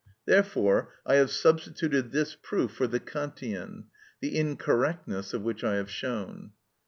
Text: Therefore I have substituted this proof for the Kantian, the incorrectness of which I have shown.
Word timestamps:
Therefore 0.25 0.91
I 1.05 1.17
have 1.17 1.29
substituted 1.29 2.11
this 2.11 2.33
proof 2.33 2.71
for 2.71 2.87
the 2.87 2.99
Kantian, 2.99 3.83
the 4.19 4.35
incorrectness 4.35 5.31
of 5.31 5.43
which 5.43 5.63
I 5.63 5.75
have 5.75 5.91
shown. 5.91 6.53